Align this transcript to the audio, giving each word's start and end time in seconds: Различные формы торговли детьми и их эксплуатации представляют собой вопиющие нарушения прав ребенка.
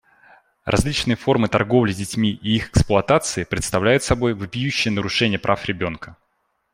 Различные 0.65 1.15
формы 1.15 1.47
торговли 1.47 1.93
детьми 1.93 2.31
и 2.31 2.55
их 2.55 2.71
эксплуатации 2.71 3.43
представляют 3.43 4.01
собой 4.01 4.33
вопиющие 4.33 4.91
нарушения 4.91 5.37
прав 5.37 5.63
ребенка. 5.67 6.17